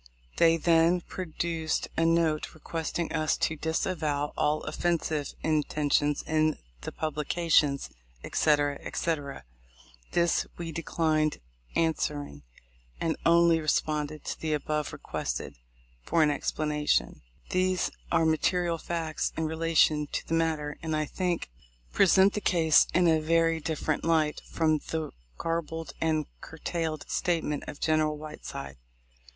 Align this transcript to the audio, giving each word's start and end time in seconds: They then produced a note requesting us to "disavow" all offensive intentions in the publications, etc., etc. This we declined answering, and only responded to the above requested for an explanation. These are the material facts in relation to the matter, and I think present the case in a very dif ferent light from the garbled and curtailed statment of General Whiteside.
They 0.37 0.57
then 0.57 1.01
produced 1.01 1.87
a 1.95 2.05
note 2.05 2.55
requesting 2.55 3.11
us 3.13 3.37
to 3.37 3.55
"disavow" 3.55 4.33
all 4.35 4.63
offensive 4.63 5.35
intentions 5.43 6.23
in 6.25 6.57
the 6.81 6.91
publications, 6.91 7.91
etc., 8.23 8.79
etc. 8.81 9.43
This 10.13 10.47
we 10.57 10.71
declined 10.71 11.37
answering, 11.75 12.41
and 12.99 13.15
only 13.27 13.59
responded 13.61 14.23
to 14.25 14.39
the 14.41 14.53
above 14.55 14.91
requested 14.91 15.53
for 16.01 16.23
an 16.23 16.31
explanation. 16.31 17.21
These 17.51 17.91
are 18.11 18.25
the 18.25 18.31
material 18.31 18.79
facts 18.79 19.31
in 19.37 19.45
relation 19.45 20.07
to 20.13 20.27
the 20.27 20.33
matter, 20.33 20.79
and 20.81 20.95
I 20.95 21.05
think 21.05 21.47
present 21.93 22.33
the 22.33 22.41
case 22.41 22.87
in 22.95 23.07
a 23.07 23.19
very 23.21 23.59
dif 23.59 23.79
ferent 23.81 24.03
light 24.03 24.41
from 24.49 24.79
the 24.79 25.11
garbled 25.37 25.93
and 26.01 26.25
curtailed 26.41 27.05
statment 27.07 27.65
of 27.67 27.79
General 27.79 28.17
Whiteside. 28.17 28.77